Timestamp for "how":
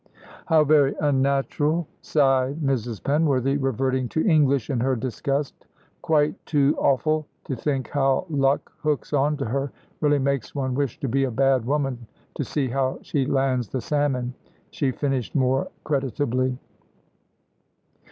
0.47-0.63, 7.89-8.25, 12.67-12.97